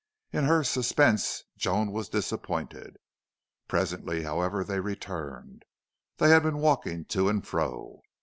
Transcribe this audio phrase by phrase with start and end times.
[0.33, 2.97] In her suspense Joan was disappointed.
[3.67, 5.63] Presently, however, they returned;
[6.17, 8.01] they had been walking to and fro.